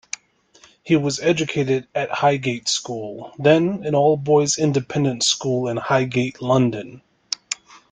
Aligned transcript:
He 0.81 0.95
was 0.95 1.19
educated 1.19 1.87
at 1.93 2.09
Highgate 2.09 2.67
School, 2.67 3.33
then 3.37 3.85
an 3.85 3.93
all-boys 3.93 4.57
independent 4.57 5.21
school 5.21 5.67
in 5.67 5.77
Highgate, 5.77 6.41
London. 6.41 7.03